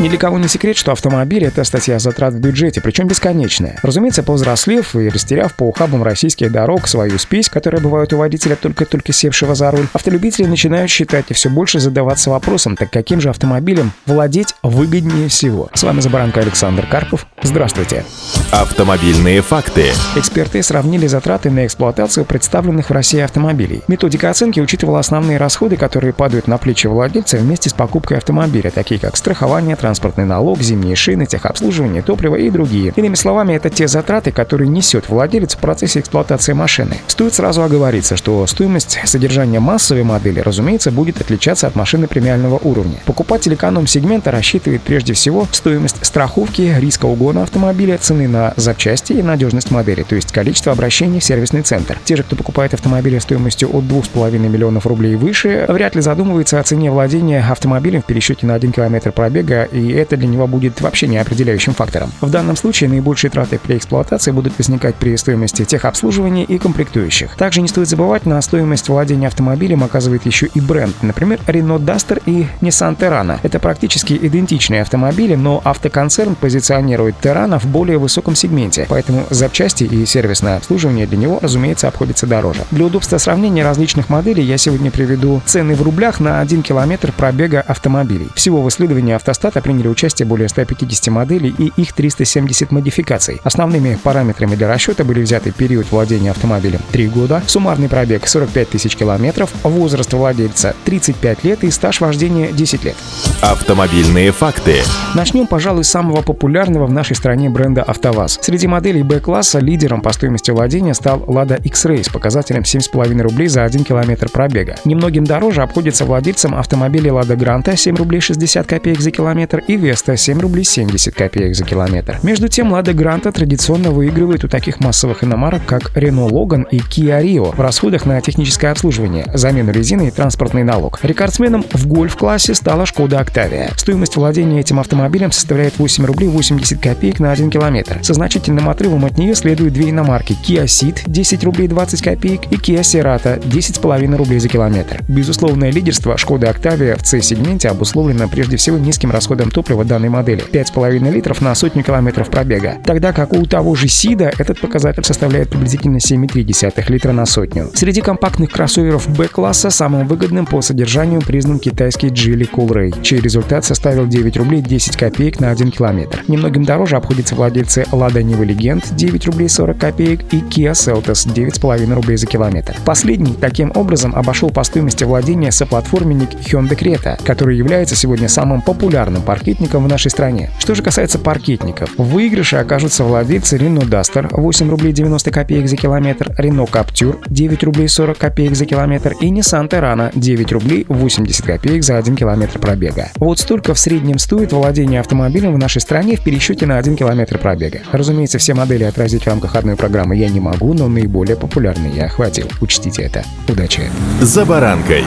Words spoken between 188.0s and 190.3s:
копеек за километр и Nissan Terrano